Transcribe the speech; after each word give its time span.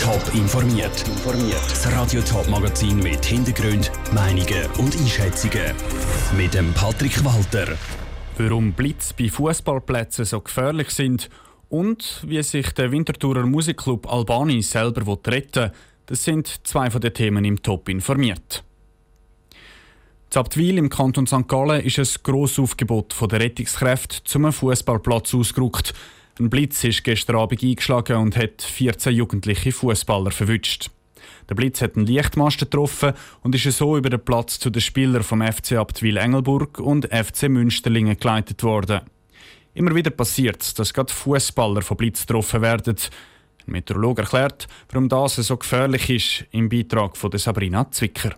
Top 0.00 0.22
informiert. 0.34 1.04
Das 1.68 1.92
Radio 1.92 2.20
Top 2.22 2.48
Magazin 2.48 2.98
mit 2.98 3.24
Hintergrund, 3.24 3.90
Meinungen 4.12 4.66
und 4.78 4.96
Einschätzungen 4.96 5.74
mit 6.36 6.54
dem 6.54 6.72
Patrick 6.72 7.24
Walter. 7.24 7.76
Warum 8.36 8.72
Blitz 8.72 9.12
bei 9.12 9.28
Fußballplätzen 9.28 10.24
so 10.24 10.40
gefährlich 10.40 10.90
sind 10.90 11.28
und 11.68 12.22
wie 12.26 12.42
sich 12.42 12.70
der 12.72 12.92
Winterthurer 12.92 13.44
Musikclub 13.44 14.10
Albani 14.10 14.62
selber 14.62 15.18
retten 15.26 15.64
will, 15.64 15.72
das 16.06 16.24
sind 16.24 16.66
zwei 16.66 16.90
von 16.90 17.00
den 17.00 17.14
Themen 17.14 17.44
im 17.44 17.60
Top 17.62 17.88
informiert. 17.88 18.62
In 20.32 20.38
Abtwil 20.38 20.78
im 20.78 20.90
Kanton 20.90 21.26
St. 21.26 21.48
Gallen 21.48 21.84
ist 21.84 21.98
ein 21.98 22.22
grosses 22.22 22.60
Aufgebot 22.60 23.16
der 23.20 23.40
Rettungskräfte 23.40 24.22
zum 24.24 24.52
Fußballplatz 24.52 25.34
ausgerückt. 25.34 25.94
Ein 26.38 26.50
Blitz 26.50 26.84
ist 26.84 27.02
gestern 27.02 27.36
Abend 27.36 27.64
eingeschlagen 27.64 28.16
und 28.16 28.36
hat 28.36 28.62
14 28.62 29.12
jugendliche 29.12 29.72
Fußballer 29.72 30.30
verwünscht. 30.30 30.88
Der 31.48 31.56
Blitz 31.56 31.82
hat 31.82 31.96
einen 31.96 32.06
Lichtmast 32.06 32.60
getroffen 32.60 33.12
und 33.42 33.56
ist 33.56 33.76
so 33.76 33.96
über 33.96 34.08
den 34.08 34.24
Platz 34.24 34.60
zu 34.60 34.70
den 34.70 34.80
Spielern 34.80 35.24
vom 35.24 35.42
FC 35.42 35.72
Abtwil 35.72 36.16
Engelburg 36.16 36.78
und 36.78 37.06
FC 37.06 37.48
Münsterlingen 37.48 38.16
geleitet 38.16 38.62
worden. 38.62 39.00
Immer 39.74 39.96
wieder 39.96 40.10
passiert 40.10 40.62
es, 40.62 40.74
dass 40.74 40.94
gerade 40.94 41.12
Fußballer 41.12 41.82
von 41.82 41.96
Blitz 41.96 42.24
getroffen 42.24 42.62
werden. 42.62 42.94
Ein 43.66 43.72
Meteorologe 43.72 44.22
erklärt, 44.22 44.68
warum 44.90 45.08
das 45.08 45.36
so 45.36 45.56
gefährlich 45.56 46.08
ist, 46.08 46.44
im 46.52 46.68
Beitrag 46.68 47.16
von 47.16 47.36
Sabrina 47.36 47.90
Zwicker. 47.90 48.36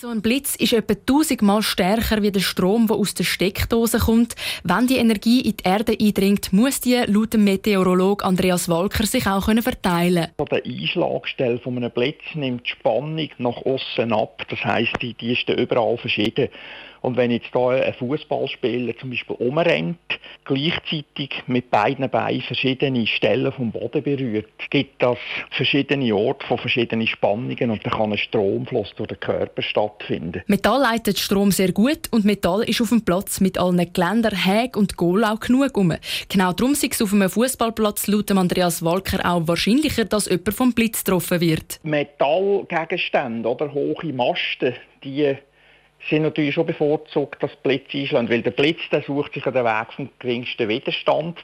So 0.00 0.06
ein 0.10 0.22
Blitz 0.22 0.54
ist 0.54 0.74
etwa 0.74 0.94
tausendmal 0.94 1.60
stärker 1.60 2.22
wie 2.22 2.30
der 2.30 2.38
Strom, 2.38 2.86
der 2.86 2.94
aus 2.94 3.14
der 3.14 3.24
Steckdose 3.24 3.98
kommt. 3.98 4.36
Wenn 4.62 4.86
die 4.86 4.98
Energie 4.98 5.40
in 5.40 5.56
die 5.56 5.64
Erde 5.64 5.96
eindringt, 6.00 6.52
muss 6.52 6.80
die 6.80 7.02
laut 7.08 7.34
dem 7.34 7.42
Meteorolog 7.42 8.24
Andreas 8.24 8.68
Walker 8.68 9.04
sich 9.04 9.26
auch 9.26 9.46
verteilen 9.46 10.28
können. 10.36 10.48
Der 10.52 10.64
Einschlagstelle 10.64 11.58
von 11.58 11.78
einem 11.78 11.90
Blitz 11.90 12.22
nimmt 12.34 12.64
die 12.64 12.70
Spannung 12.70 13.28
nach 13.38 13.56
außen 13.56 14.12
ab. 14.12 14.46
Das 14.48 14.64
heisst, 14.64 15.02
die, 15.02 15.14
die 15.14 15.32
ist 15.32 15.48
überall 15.48 15.98
verschieden. 15.98 16.48
Und 17.00 17.16
wenn 17.16 17.30
jetzt 17.30 17.48
da 17.52 17.68
ein 17.70 17.94
Fußballspieler 17.94 18.96
zum 18.98 19.10
Beispiel 19.10 19.36
umrennt, 19.36 19.98
gleichzeitig 20.44 21.42
mit 21.46 21.70
beiden 21.70 22.08
Beinen 22.10 22.42
verschiedene 22.42 23.06
Stellen 23.06 23.52
vom 23.52 23.70
Boden 23.70 24.02
berührt, 24.02 24.48
gibt 24.70 25.02
das 25.02 25.18
verschiedene 25.50 26.14
Orte 26.14 26.46
von 26.46 26.58
verschiedenen 26.58 27.06
Spannungen 27.06 27.70
und 27.70 27.84
dann 27.84 27.92
kann 27.92 28.12
ein 28.12 28.18
Stromfluss 28.18 28.92
durch 28.96 29.08
den 29.08 29.20
Körper 29.20 29.62
stattfinden. 29.62 29.87
Metall 30.46 30.80
leitet 30.80 31.18
Strom 31.18 31.50
sehr 31.50 31.72
gut 31.72 32.08
und 32.10 32.24
Metall 32.24 32.62
ist 32.62 32.80
auf 32.80 32.90
dem 32.90 33.04
Platz 33.04 33.40
mit 33.40 33.58
allen 33.58 33.92
Geländer, 33.92 34.30
Häg 34.30 34.76
und 34.76 34.96
Goal 34.96 35.24
auch 35.24 35.40
genug 35.40 35.76
um. 35.76 35.94
Genau 36.28 36.52
darum 36.52 36.72
ist 36.72 36.84
es 36.84 37.02
auf 37.02 37.12
einem 37.12 37.30
Fußballplatz 37.30 38.06
laut 38.06 38.30
Andreas 38.30 38.84
Walker 38.84 39.24
auch 39.24 39.46
wahrscheinlicher, 39.46 40.04
dass 40.04 40.26
jemand 40.26 40.54
vom 40.54 40.72
Blitz 40.72 41.04
getroffen 41.04 41.40
wird. 41.40 41.80
Metallgegenstände 41.82 43.48
oder 43.48 43.72
hohe 43.72 44.12
Masten, 44.12 44.74
die 45.04 45.36
sind 46.08 46.22
natürlich 46.22 46.54
schon 46.54 46.66
bevorzugt, 46.66 47.42
dass 47.42 47.54
Blitz 47.56 47.92
einschlagen, 47.92 48.28
weil 48.28 48.42
der 48.42 48.52
Blitz 48.52 48.80
der 48.90 49.02
sucht 49.02 49.34
sich 49.34 49.46
an 49.46 49.54
den 49.54 49.64
Weg 49.64 49.92
vom 49.94 50.08
geringsten 50.18 50.68
Widerstand. 50.68 51.38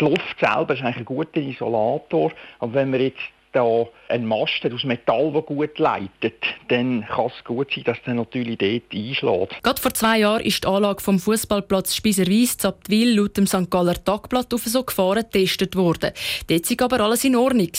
Die 0.00 0.04
Luft 0.04 0.40
selber 0.40 0.74
ist 0.74 0.82
eigentlich 0.82 0.96
ein 0.96 1.04
guter 1.04 1.40
Isolator, 1.40 2.32
aber 2.58 2.74
wenn 2.74 2.92
wir 2.92 3.00
jetzt 3.00 3.20
da 3.52 3.86
ein 4.08 4.26
Mast 4.26 4.64
aus 4.64 4.84
Metall, 4.84 5.32
der 5.32 5.42
gut 5.42 5.78
leitet, 5.78 6.42
dann 6.68 7.06
kann 7.06 7.26
es 7.26 7.44
gut 7.44 7.72
sein, 7.74 7.84
dass 7.84 8.02
der 8.04 8.14
natürlich 8.14 8.58
dort 8.58 8.92
einschlägt. 8.92 9.62
Gerade 9.62 9.80
vor 9.80 9.94
zwei 9.94 10.18
Jahren 10.18 10.42
ist 10.42 10.64
die 10.64 10.68
Anlage 10.68 11.00
vom 11.02 11.18
Fußballplatz 11.18 11.94
Spieserwies 11.94 12.56
Zaptwil 12.56 13.16
laut 13.18 13.36
dem 13.36 13.46
St. 13.46 13.70
Galler 13.70 14.02
Tagblatt 14.02 14.52
auf 14.54 14.62
so 14.64 14.82
Gefahren 14.82 15.24
getestet 15.30 15.76
worden. 15.76 16.12
Dort 16.48 16.70
war 16.70 16.84
aber 16.84 17.04
alles 17.04 17.24
in 17.24 17.36
Ordnung. 17.36 17.70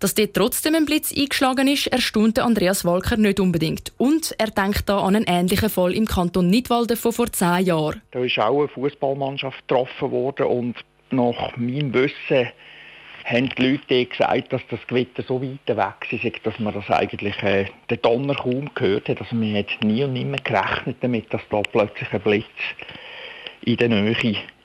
Dass 0.00 0.14
dort 0.14 0.34
trotzdem 0.34 0.74
ein 0.74 0.84
Blitz 0.84 1.12
eingeschlagen 1.16 1.68
ist, 1.68 1.86
erstaunte 1.88 2.44
Andreas 2.44 2.84
Walker 2.84 3.16
nicht 3.16 3.40
unbedingt. 3.40 3.92
Und 3.98 4.34
er 4.38 4.48
denkt 4.48 4.88
da 4.88 5.00
an 5.00 5.16
einen 5.16 5.26
ähnlichen 5.26 5.70
Fall 5.70 5.94
im 5.94 6.06
Kanton 6.06 6.48
Nidwalden 6.48 6.96
von 6.96 7.12
vor 7.12 7.32
zehn 7.32 7.66
Jahren. 7.66 8.02
Da 8.10 8.20
ist 8.20 8.38
auch 8.38 8.58
eine 8.58 8.68
Fußballmannschaft 8.68 9.66
getroffen 9.66 10.10
worden 10.10 10.46
und 10.46 10.76
nach 11.10 11.56
meinem 11.56 11.94
Wissen 11.94 12.48
haben 13.30 13.50
die 13.50 13.62
Leute 13.62 14.06
gesagt, 14.06 14.52
dass 14.52 14.62
das 14.70 14.80
Gewitter 14.86 15.22
so 15.26 15.42
weit 15.42 15.66
weg 15.66 16.24
ist, 16.24 16.46
dass 16.46 16.58
man 16.58 16.72
das 16.72 16.88
eigentlich 16.88 17.40
äh, 17.42 17.66
den 17.90 18.00
Donner 18.00 18.34
kaum 18.34 18.70
gehört 18.74 19.08
hat. 19.08 19.20
Also 19.20 19.36
man 19.36 19.54
hat 19.54 19.66
nie 19.82 20.02
und 20.02 20.14
nimmer 20.14 20.38
gerechnet 20.38 20.96
damit, 21.00 21.32
dass 21.32 21.42
da 21.50 21.60
plötzlich 21.60 22.10
ein 22.12 22.20
Blitz 22.20 22.44
in 23.62 23.76
der 23.76 23.88
Nähe 23.90 24.16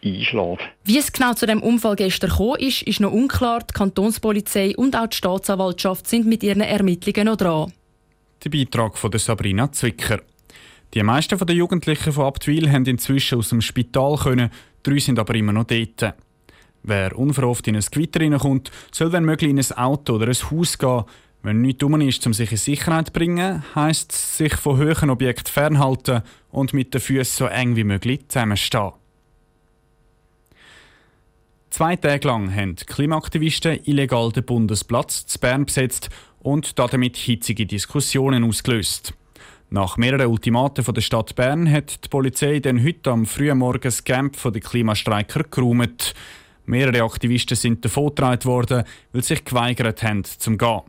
einschlägt. 0.03 0.62
Wie 0.85 0.97
es 0.97 1.12
genau 1.12 1.34
zu 1.34 1.46
dem 1.46 1.62
Unfall 1.62 1.96
gestern 1.96 2.29
gekommen 2.29 2.59
ist, 2.59 2.84
ist 2.84 3.01
noch 3.01 3.12
unklar. 3.12 3.59
Die 3.59 3.74
Kantonspolizei 3.74 4.75
und 4.78 4.95
auch 4.95 5.07
die 5.07 5.18
Staatsanwaltschaft 5.18 6.07
sind 6.07 6.25
mit 6.25 6.44
ihren 6.44 6.62
Ermittlungen 6.62 7.28
noch 7.28 7.38
dran. 7.38 7.74
Der 8.44 8.50
Beitrag 8.50 8.97
von 8.97 9.12
Sabrina 9.18 9.72
Zwicker. 9.72 10.22
Die 10.94 11.03
meisten 11.03 11.38
der 11.38 11.56
Jugendlichen 11.56 12.13
von 12.13 12.25
Abtwil 12.25 12.72
haben 12.72 12.85
inzwischen 12.85 13.40
aus 13.40 13.50
dem 13.50 13.62
Spital 13.62 14.16
können, 14.16 14.51
drei 14.84 15.00
sind 15.00 15.18
aber 15.18 15.34
immer 15.35 15.51
noch 15.51 15.66
dort. 15.66 16.13
Wer 16.83 17.17
unverhofft 17.17 17.67
in 17.67 17.75
ein 17.75 17.85
Gewitter 17.89 18.21
hineinkommt, 18.21 18.71
soll 18.91 19.11
wenn 19.13 19.23
möglich 19.23 19.49
in 19.49 19.59
ein 19.59 19.71
Auto 19.77 20.16
oder 20.16 20.27
ein 20.27 20.51
Haus 20.51 20.77
gehen. 20.77 21.03
Wenn 21.41 21.61
nichts 21.61 21.79
dumm 21.79 21.99
ist, 22.01 22.25
um 22.27 22.33
sich 22.33 22.51
in 22.51 22.57
Sicherheit 22.57 23.07
zu 23.07 23.13
bringen, 23.13 23.63
heisst 23.75 24.11
es, 24.11 24.38
sich 24.38 24.55
von 24.55 24.77
hohen 24.77 25.09
Objekten 25.09 25.51
fernhalten 25.51 26.21
und 26.51 26.73
mit 26.73 26.94
den 26.94 27.01
Füßen 27.01 27.38
so 27.38 27.45
eng 27.47 27.75
wie 27.75 27.83
möglich 27.83 28.27
zusammenstehen. 28.27 28.94
Zwei 31.69 31.95
Tage 31.95 32.27
lang 32.27 32.55
haben 32.55 32.75
Klimaaktivisten 32.75 33.79
illegal 33.85 34.31
den 34.31 34.45
Bundesplatz 34.45 35.25
zu 35.25 35.39
Bern 35.39 35.65
besetzt 35.65 36.09
und 36.39 36.77
damit 36.77 37.17
hitzige 37.17 37.65
Diskussionen 37.65 38.44
ausgelöst. 38.44 39.13
Nach 39.69 39.97
mehreren 39.97 40.27
Ultimaten 40.27 40.83
von 40.83 40.94
der 40.94 41.01
Stadt 41.01 41.33
Bern 41.35 41.69
hat 41.69 42.05
die 42.05 42.09
Polizei 42.09 42.59
dann 42.59 42.85
heute 42.85 43.09
am 43.09 43.25
frühen 43.25 43.57
Morgen 43.57 43.81
das 43.81 44.03
Camp 44.03 44.38
der 44.44 44.61
Klimastreiker 44.61 45.45
geräumt. 45.50 46.13
Mehrere 46.66 47.03
Aktivisten 47.03 47.57
sind 47.57 47.84
davongetragen 47.84 48.46
worden, 48.46 48.84
weil 49.12 49.22
sie 49.22 49.35
sich 49.35 49.46
geweigert 49.46 50.01
haben, 50.03 50.24
zum 50.24 50.57
gehen. 50.57 50.81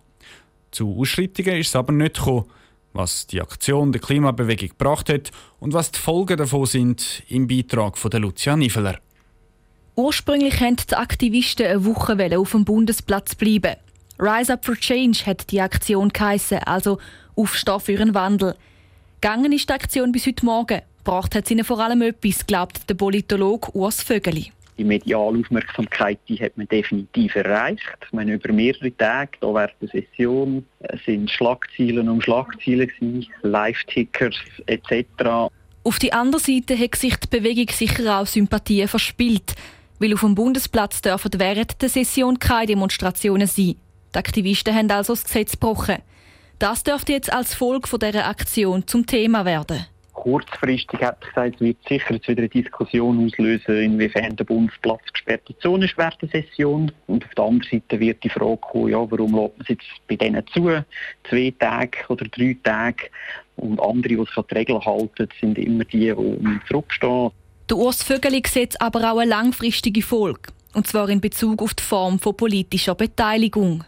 Zu 0.70 0.96
Ausschreitungen 0.98 1.56
ist 1.56 1.68
es 1.68 1.76
aber 1.76 1.92
nicht 1.92 2.16
gekommen. 2.16 2.44
Was 2.92 3.26
die 3.26 3.40
Aktion 3.40 3.90
der 3.90 4.00
Klimabewegung 4.00 4.68
gebracht 4.68 5.08
hat 5.08 5.32
und 5.58 5.72
was 5.72 5.90
die 5.90 5.98
Folgen 5.98 6.36
davon 6.36 6.66
sind, 6.66 7.24
im 7.28 7.48
Beitrag 7.48 7.98
von 7.98 8.10
Lucia 8.12 8.56
Niveler. 8.56 9.00
Ursprünglich 9.96 10.60
wollten 10.60 10.86
die 10.88 10.94
Aktivisten 10.94 11.66
eine 11.66 11.84
Woche 11.84 12.38
auf 12.38 12.52
dem 12.52 12.64
Bundesplatz 12.64 13.34
bleiben. 13.34 13.74
Rise 14.20 14.52
Up 14.52 14.64
for 14.64 14.76
Change 14.76 15.26
hat 15.26 15.50
die 15.50 15.60
Aktion 15.60 16.10
geheissen, 16.10 16.58
also 16.58 16.98
Aufstehen 17.34 17.80
für 17.80 18.00
einen 18.00 18.14
Wandel. 18.14 18.54
Gegangen 19.20 19.52
ist 19.52 19.68
die 19.68 19.72
Aktion 19.72 20.12
bis 20.12 20.26
heute 20.26 20.44
Morgen. 20.44 20.82
Gebracht 20.98 21.34
hat 21.34 21.48
sie 21.48 21.62
vor 21.64 21.80
allem 21.80 22.02
etwas, 22.02 22.46
glaubt 22.46 22.88
der 22.88 22.94
Politologe 22.94 23.74
Urs 23.74 24.02
Vögeli 24.02 24.53
die 24.76 24.84
mediale 24.84 25.38
Aufmerksamkeit 25.38 26.18
die 26.28 26.40
hat 26.40 26.56
man 26.56 26.68
definitiv 26.68 27.34
erreicht. 27.34 27.82
Ich 28.04 28.12
meine, 28.12 28.34
über 28.34 28.52
mehrere 28.52 28.96
Tage 28.96 29.32
da 29.40 29.54
während 29.54 29.74
der 29.80 29.88
Session 29.88 30.64
äh, 30.80 30.96
sind 31.04 31.30
Schlagzeilen 31.30 32.08
um 32.08 32.20
Schlagzeilen 32.20 33.26
Live-Tickers 33.42 34.36
etc. 34.66 35.04
Auf 35.84 35.98
die 35.98 36.12
andere 36.12 36.40
Seite 36.40 36.78
hat 36.78 36.94
sich 36.96 37.16
die 37.16 37.28
Bewegung 37.28 37.68
sicher 37.70 38.20
auch 38.20 38.26
Sympathien 38.26 38.88
verspielt, 38.88 39.54
weil 39.98 40.14
auf 40.14 40.20
dem 40.20 40.34
Bundesplatz 40.34 41.02
dürfen 41.02 41.30
während 41.36 41.80
der 41.80 41.88
Session 41.88 42.38
keine 42.38 42.66
Demonstrationen 42.66 43.46
sein. 43.46 43.76
Die 44.14 44.18
Aktivisten 44.18 44.74
haben 44.74 44.90
also 44.90 45.12
das 45.12 45.24
Gesetz 45.24 45.52
gebrochen. 45.52 45.98
Das 46.58 46.84
dürfte 46.84 47.12
jetzt 47.12 47.32
als 47.32 47.54
Folge 47.54 47.88
dieser 47.98 48.26
Aktion 48.26 48.86
zum 48.86 49.06
Thema 49.06 49.44
werden 49.44 49.86
kurzfristig 50.24 51.02
hat 51.02 51.20
gesagt, 51.20 51.56
es 51.56 51.60
wird 51.60 51.76
sicher 51.86 52.14
jetzt 52.14 52.26
wieder 52.28 52.40
eine 52.40 52.48
Diskussion 52.48 53.26
auslösen, 53.26 53.76
inwiefern 53.76 54.34
der 54.36 54.44
Bundesplatz 54.44 55.02
gesperrte 55.12 55.56
Zone 55.58 55.84
ist 55.84 55.98
während 55.98 56.22
der 56.22 56.28
Session. 56.30 56.90
Und 57.06 57.26
auf 57.26 57.34
der 57.34 57.44
anderen 57.44 57.70
Seite 57.70 58.00
wird 58.00 58.24
die 58.24 58.30
Frage 58.30 58.56
kommen, 58.56 58.88
ja, 58.88 59.10
warum 59.10 59.34
lässt 59.34 59.58
man 59.58 59.60
es 59.60 59.68
jetzt 59.68 59.86
bei 60.08 60.16
denen 60.16 60.42
zu, 60.46 60.82
zwei 61.28 61.52
Tage 61.58 61.98
oder 62.08 62.24
drei 62.24 62.56
Tage. 62.62 63.10
Und 63.56 63.78
andere, 63.82 64.08
die 64.08 64.16
sich 64.16 64.36
an 64.36 64.44
die 64.50 64.54
Regeln 64.54 64.84
halten, 64.84 65.28
sind 65.38 65.58
immer 65.58 65.84
die, 65.84 66.14
die 66.14 66.60
zurückstehen. 66.68 67.30
Der 67.68 67.76
Urs 67.76 68.02
Vögeli 68.02 68.42
sieht 68.46 68.80
aber 68.80 69.12
auch 69.12 69.18
eine 69.18 69.28
langfristige 69.28 70.00
Folge. 70.00 70.52
Und 70.72 70.86
zwar 70.86 71.10
in 71.10 71.20
Bezug 71.20 71.62
auf 71.62 71.74
die 71.74 71.82
Form 71.82 72.18
von 72.18 72.34
politischer 72.34 72.94
Beteiligung 72.94 73.84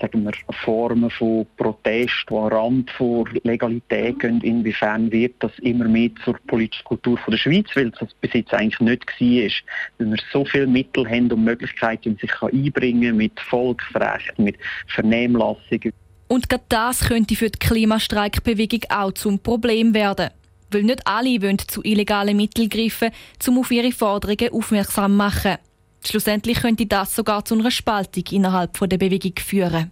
sagen 0.00 0.24
wir, 0.24 0.32
Formen 0.64 1.10
von 1.10 1.46
Protest, 1.56 2.26
die 2.28 2.34
am 2.34 2.46
Rand 2.46 2.90
von 2.90 3.28
Legalität 3.42 4.18
gehen, 4.18 4.40
inwiefern 4.42 5.10
wird 5.10 5.34
das 5.38 5.52
immer 5.60 5.86
mehr 5.86 6.10
zur 6.24 6.36
politischen 6.46 6.84
Kultur 6.84 7.18
von 7.18 7.32
der 7.32 7.38
Schweiz, 7.38 7.66
weil 7.74 7.90
das 7.90 8.12
bis 8.20 8.32
jetzt 8.32 8.52
eigentlich 8.52 8.80
nicht 8.80 9.06
war, 9.06 10.06
weil 10.06 10.10
wir 10.10 10.22
so 10.32 10.44
viele 10.44 10.66
Mittel 10.66 11.08
haben 11.08 11.30
und 11.30 11.44
Möglichkeiten, 11.44 12.10
um 12.10 12.18
sich 12.18 12.42
einbringen 12.42 13.16
mit 13.16 13.38
Volksrechten, 13.40 14.44
mit 14.44 14.56
Vernehmlassungen. 14.88 15.92
Und 16.28 16.48
gerade 16.48 16.64
das 16.68 17.00
könnte 17.08 17.36
für 17.36 17.50
die 17.50 17.58
Klimastreikbewegung 17.58 18.80
auch 18.88 19.12
zum 19.12 19.38
Problem 19.38 19.94
werden. 19.94 20.30
Weil 20.70 20.82
nicht 20.82 21.06
alle 21.06 21.40
wollen 21.42 21.58
zu 21.58 21.82
illegalen 21.84 22.36
Mitteln 22.36 22.68
greifen, 22.68 23.10
um 23.46 23.58
auf 23.58 23.70
ihre 23.70 23.92
Forderungen 23.92 24.52
aufmerksam 24.52 25.12
zu 25.12 25.16
machen. 25.16 25.58
Schlussendlich 26.06 26.60
könnte 26.60 26.86
das 26.86 27.14
sogar 27.14 27.44
zu 27.44 27.54
einer 27.54 27.70
Spaltung 27.70 28.24
innerhalb 28.30 28.78
der 28.78 28.98
Bewegung 28.98 29.34
führen. 29.38 29.90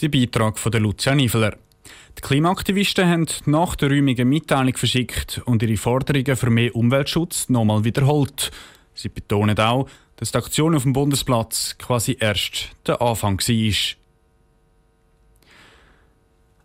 der 0.00 0.08
Beitrag 0.08 0.58
von 0.58 0.72
Lucia 0.72 1.14
Niveler. 1.14 1.56
Die 2.18 2.22
Klimaaktivisten 2.22 3.08
haben 3.08 3.26
nach 3.46 3.76
der 3.76 3.90
Räumung 3.90 4.16
eine 4.16 4.24
Mitteilung 4.24 4.76
verschickt 4.76 5.40
und 5.44 5.62
ihre 5.62 5.76
Forderungen 5.76 6.36
für 6.36 6.50
mehr 6.50 6.74
Umweltschutz 6.74 7.48
nochmal 7.48 7.84
wiederholt. 7.84 8.50
Sie 8.94 9.08
betonen 9.08 9.58
auch, 9.58 9.88
dass 10.16 10.32
die 10.32 10.38
Aktion 10.38 10.74
auf 10.74 10.82
dem 10.82 10.92
Bundesplatz 10.92 11.76
quasi 11.78 12.16
erst 12.18 12.70
der 12.86 13.00
Anfang 13.00 13.38
war. 13.38 13.96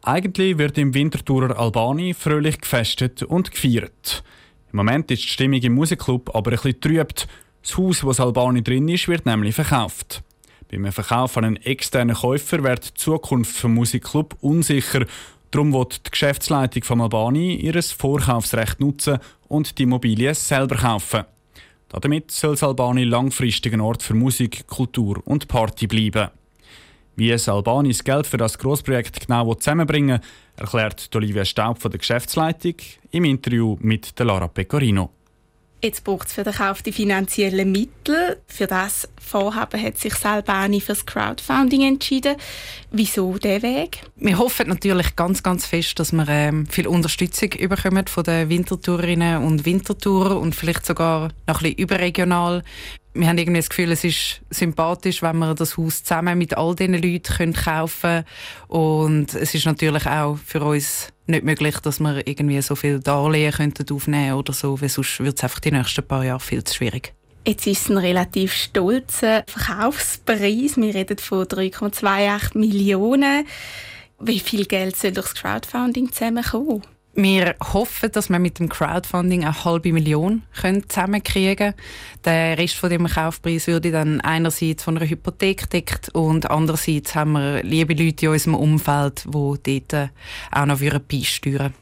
Eigentlich 0.04 0.58
wird 0.58 0.78
im 0.78 0.94
Winterthurer 0.94 1.60
Albani 1.60 2.14
fröhlich 2.14 2.60
gefestet 2.60 3.22
und 3.24 3.52
gefeiert. 3.52 4.24
Im 4.72 4.78
Moment 4.78 5.12
ist 5.12 5.24
die 5.24 5.28
Stimmung 5.28 5.62
im 5.62 5.74
Musikclub 5.74 6.34
aber 6.34 6.52
ein 6.52 6.56
bisschen 6.58 6.82
trübt. 6.82 7.28
Das 7.62 7.78
Haus, 7.78 8.02
das 8.02 8.20
Albani 8.20 8.64
drin 8.64 8.88
ist, 8.88 9.08
wird 9.08 9.26
nämlich 9.26 9.56
verkauft. 9.56 10.24
Beim 10.72 10.92
Verkauf 10.92 11.38
an 11.38 11.46
einen 11.46 11.56
externen 11.58 12.16
Käufer 12.16 12.64
wird 12.64 12.90
die 12.90 12.94
Zukunft 12.96 13.56
vom 13.56 13.76
Musikclub 13.76 14.36
unsicher. 14.42 15.06
Darum 15.52 15.74
wird 15.74 16.06
die 16.06 16.12
Geschäftsleitung 16.12 16.84
von 16.84 17.02
Albani 17.02 17.56
ihr 17.56 17.82
Vorkaufsrecht 17.84 18.80
nutzen 18.80 19.20
und 19.48 19.78
die 19.78 19.84
Immobilie 19.84 20.34
selber 20.34 20.78
kaufen. 20.78 21.26
Damit 21.90 22.32
soll 22.32 22.58
Albani 22.60 23.04
langfristig 23.04 23.74
ein 23.74 23.82
Ort 23.82 24.02
für 24.02 24.14
Musik, 24.14 24.66
Kultur 24.66 25.22
und 25.26 25.48
Party 25.48 25.88
bleiben. 25.88 26.30
Wie 27.18 27.32
es 27.32 27.50
Albanis 27.50 28.04
Geld 28.04 28.26
für 28.26 28.38
das 28.38 28.58
Grossprojekt 28.58 29.28
genau 29.28 29.54
zusammenbringen 29.54 30.22
erklärt 30.56 31.10
Olivia 31.14 31.44
Staub 31.44 31.82
von 31.82 31.92
der 31.92 32.00
Geschäftsleitung 32.00 32.76
im 33.12 33.26
Interview 33.26 33.78
mit 33.82 34.18
Lara 34.18 34.48
Pecorino. 34.48 35.10
Jetzt 35.84 36.04
braucht 36.04 36.28
es 36.28 36.34
für 36.34 36.44
den 36.44 36.54
Kauf 36.54 36.84
die 36.84 36.92
finanziellen 36.92 37.72
Mittel. 37.72 38.38
Für 38.46 38.68
das 38.68 39.10
Vorhaben 39.20 39.82
hat 39.82 39.98
sich 39.98 40.14
Salbani 40.14 40.80
für 40.80 40.94
das 40.94 41.08
Crowdfunding 41.08 41.82
entschieden. 41.82 42.36
Wieso 42.92 43.40
der 43.40 43.64
Weg? 43.64 44.04
Wir 44.16 44.38
hoffen 44.38 44.70
natürlich 44.70 45.16
ganz, 45.16 45.42
ganz 45.42 45.66
fest, 45.66 46.00
dass 46.00 46.12
wir 46.12 46.28
ähm, 46.30 46.68
viel 46.68 46.86
Unterstützung 46.86 47.50
bekommen 47.50 48.06
von 48.06 48.24
den 48.24 48.50
Wintertourinnen 48.50 49.44
und 49.44 49.66
Wintertourer 49.66 50.40
und 50.40 50.56
vielleicht 50.56 50.86
sogar 50.86 51.30
noch 51.48 51.62
ein 51.62 51.64
bisschen 51.64 51.78
überregional 51.78 52.62
wir 53.14 53.28
haben 53.28 53.38
irgendwie 53.38 53.60
das 53.60 53.70
Gefühl, 53.70 53.92
es 53.92 54.04
ist 54.04 54.42
sympathisch, 54.50 55.22
wenn 55.22 55.38
wir 55.38 55.54
das 55.54 55.78
Haus 55.78 56.04
zusammen 56.04 56.38
mit 56.38 56.56
all 56.56 56.76
diesen 56.76 56.94
Leuten 56.94 57.54
kaufen 57.54 58.00
können. 58.02 58.26
Und 58.68 59.34
es 59.34 59.54
ist 59.54 59.66
natürlich 59.66 60.06
auch 60.06 60.38
für 60.38 60.64
uns 60.64 61.10
nicht 61.32 61.44
möglich, 61.44 61.80
dass 61.80 62.00
wir 62.00 62.28
irgendwie 62.28 62.62
so 62.62 62.76
viel 62.76 63.00
Darlehen 63.00 63.52
könnten 63.52 63.92
aufnehmen 63.92 64.34
oder 64.34 64.54
so, 64.54 64.80
weil 64.82 64.90
sonst 64.90 65.20
wird 65.20 65.38
es 65.38 65.44
einfach 65.44 65.60
die 65.60 65.72
nächsten 65.72 66.06
paar 66.06 66.24
Jahre 66.24 66.40
viel 66.40 66.64
zu 66.64 66.76
schwierig. 66.76 67.14
Jetzt 67.48 67.66
ist 67.66 67.84
es 67.84 67.90
ein 67.90 67.98
relativ 67.98 68.54
stolzer 68.54 69.44
Verkaufspreis. 69.48 70.78
Wir 70.78 70.94
reden 70.94 71.18
von 71.18 71.46
3,28 71.46 72.58
Millionen. 72.58 73.48
Wie 74.20 74.40
viel 74.40 74.66
Geld 74.66 74.96
soll 74.96 75.12
durch 75.12 75.34
das 75.34 75.42
Crowdfunding 75.42 76.12
zusammenkommen? 76.12 76.84
Wir 77.14 77.56
hoffen, 77.74 78.12
dass 78.12 78.30
wir 78.30 78.40
mit 78.40 78.60
dem 78.60 78.70
Crowdfunding 78.70 79.44
eine 79.44 79.66
halbe 79.66 79.92
Million 79.92 80.44
zusammenkriegen 80.88 81.56
können. 81.58 81.74
Der 82.24 82.58
Rest 82.58 82.76
von 82.76 82.90
dem 82.90 83.06
Kaufpreis 83.06 83.68
würde 83.68 83.92
dann 83.92 84.22
einerseits 84.22 84.84
von 84.84 84.98
einer 84.98 85.10
Hypothek 85.10 85.70
deckt 85.70 86.10
und 86.16 86.50
andererseits 86.50 87.14
haben 87.14 87.34
wir 87.34 87.64
liebe 87.64 87.94
Leute 87.94 88.28
in 88.28 88.32
unserem 88.32 88.56
Umfeld, 88.56 89.26
die 89.26 89.84
dort 89.88 90.10
auch 90.52 90.66
noch 90.66 90.80
beisteuern 90.80 91.74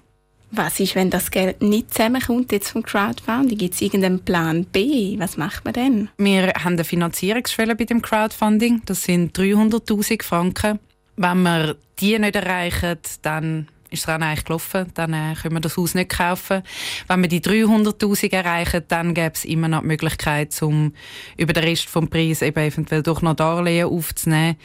was 0.52 0.80
ist, 0.80 0.96
wenn 0.96 1.10
das 1.10 1.32
Geld 1.32 1.62
nicht 1.62 1.94
zusammenkommt 1.94 2.52
jetzt 2.52 2.72
vom 2.72 2.84
Crowdfunding? 2.84 3.58
Gibt 3.58 3.76
es 3.76 3.82
irgendeinen 3.82 4.24
Plan 4.24 4.66
B? 4.66 5.16
Was 5.20 5.38
macht 5.38 5.66
man 5.66 5.74
denn? 5.74 6.10
Wir 6.18 6.48
haben 6.48 6.74
eine 6.74 6.84
Finanzierungsschwelle 6.84 7.76
bei 7.76 7.86
dem 7.86 8.02
Crowdfunding. 8.02 8.82
Das 8.86 9.04
sind 9.04 9.38
300'000 9.38 10.24
Franken. 10.24 10.80
Wenn 11.18 11.42
wir 11.44 11.76
die 12.00 12.18
nicht 12.18 12.36
erreichen, 12.36 12.98
dann 13.22 13.68
ist 13.90 14.04
das 14.04 14.14
Rennen 14.14 14.24
eigentlich 14.24 14.46
gelaufen, 14.46 14.88
dann 14.94 15.14
äh, 15.14 15.36
können 15.42 15.56
wir 15.56 15.62
das 15.62 15.78
Haus 15.78 15.96
nicht 15.96 16.10
kaufen. 16.10 16.64
Wenn 17.08 17.22
wir 17.22 17.30
die 17.30 17.42
300'000 17.42 18.32
erreichen, 18.34 18.84
dann 18.88 19.14
gäbe 19.14 19.34
es 19.34 19.46
immer 19.46 19.68
noch 19.68 19.82
die 19.82 19.88
Möglichkeit, 19.88 20.60
um 20.62 20.94
über 21.38 21.54
den 21.54 21.64
Rest 21.64 21.94
des 21.94 22.10
Preises 22.10 22.42
eben 22.42 22.60
eventuell 22.60 23.04
doch 23.04 23.22
noch 23.22 23.36
Darlehen 23.36 23.88
aufzunehmen. 23.88 24.58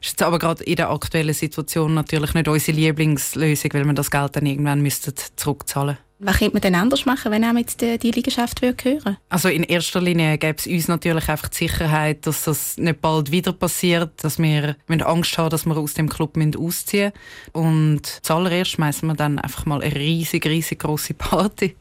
Das 0.00 0.08
ist 0.08 0.12
jetzt 0.12 0.22
aber 0.22 0.38
gerade 0.38 0.64
in 0.64 0.76
der 0.76 0.90
aktuellen 0.90 1.34
Situation 1.34 1.94
natürlich 1.94 2.34
nicht 2.34 2.48
unsere 2.48 2.76
Lieblingslösung, 2.76 3.72
weil 3.74 3.84
wir 3.84 3.92
das 3.94 4.10
Geld 4.10 4.36
dann 4.36 4.46
irgendwann 4.46 4.80
müssten 4.80 5.14
zurückzahlen 5.36 5.96
müssten. 5.96 6.11
Was 6.24 6.38
könnte 6.38 6.54
man 6.54 6.60
denn 6.60 6.74
anders 6.76 7.04
machen, 7.04 7.32
wenn 7.32 7.44
auch 7.44 7.52
jetzt 7.56 7.80
die, 7.80 7.98
die 7.98 8.12
Liegenschaft 8.12 8.62
hören 8.62 9.18
Also 9.28 9.48
in 9.48 9.64
erster 9.64 10.00
Linie 10.00 10.38
gäbe 10.38 10.56
es 10.56 10.68
uns 10.68 10.86
natürlich 10.86 11.28
einfach 11.28 11.48
die 11.48 11.66
Sicherheit, 11.66 12.24
dass 12.28 12.44
das 12.44 12.76
nicht 12.78 13.00
bald 13.00 13.32
wieder 13.32 13.52
passiert, 13.52 14.22
dass 14.22 14.38
wir 14.38 14.76
Angst 14.88 15.36
haben, 15.36 15.50
dass 15.50 15.66
wir 15.66 15.76
aus 15.76 15.94
dem 15.94 16.08
Club 16.08 16.36
ausziehen 16.36 17.12
müssen. 17.12 17.12
Und 17.52 18.06
zuallererst 18.06 18.70
schmeißen 18.70 19.08
wir 19.08 19.16
dann 19.16 19.40
einfach 19.40 19.66
mal 19.66 19.82
eine 19.82 19.96
riesig, 19.96 20.46
riesig 20.46 20.78
grosse 20.78 21.14
Party. 21.14 21.74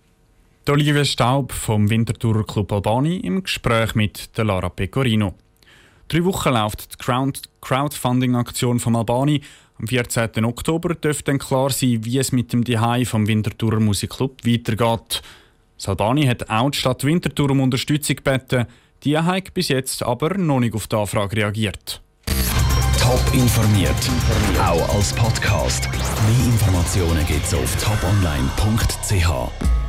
Die 0.67 0.71
Olivia 0.71 1.05
Staub 1.05 1.51
vom 1.51 1.87
Winterthurer 1.91 2.43
Club 2.43 2.71
Albani 2.71 3.17
im 3.17 3.43
Gespräch 3.43 3.93
mit 3.93 4.35
der 4.39 4.45
Lara 4.45 4.69
Pecorino. 4.69 5.35
Drei 6.07 6.25
Wochen 6.25 6.49
läuft 6.49 6.99
die 6.99 7.05
Crowdfunding-Aktion 7.61 8.79
vom 8.79 8.95
Albani 8.95 9.41
am 9.81 9.87
14. 9.87 10.45
Oktober 10.45 10.93
dürfte 10.95 11.25
dann 11.25 11.39
klar 11.39 11.71
sein, 11.71 12.05
wie 12.05 12.19
es 12.19 12.31
mit 12.31 12.53
dem 12.53 12.63
Dihei 12.63 13.03
vom 13.03 13.27
Winterthurer 13.27 13.79
Musikclub 13.79 14.45
weitergeht. 14.45 15.21
Salbani 15.77 16.25
hat 16.27 16.49
auch 16.49 16.69
die 16.69 16.77
Stadt 16.77 17.03
Winterthur 17.03 17.49
um 17.49 17.61
Unterstützung 17.61 18.17
gebeten. 18.17 18.67
Die 19.03 19.17
hat 19.17 19.53
bis 19.55 19.69
jetzt 19.69 20.03
aber 20.03 20.37
noch 20.37 20.59
nicht 20.59 20.75
auf 20.75 20.87
die 20.87 20.95
Anfrage 20.95 21.37
reagiert. 21.37 22.01
Top 22.99 23.21
informiert, 23.33 23.95
auch 24.59 24.95
als 24.95 25.11
Podcast. 25.13 25.89
Mehr 25.91 26.45
Informationen 26.45 27.25
gibt 27.25 27.43
es 27.43 27.53
auf 27.55 27.75
toponline.ch. 27.83 29.80